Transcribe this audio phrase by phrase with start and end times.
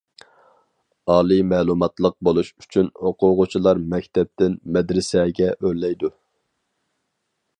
[1.15, 6.13] ئالىي مەلۇماتلىق بولۇش ئۈچۈن ئوقۇغۇچىلار مەكتەپتىن مەدرىسەگە ئۆرلەيدۇ.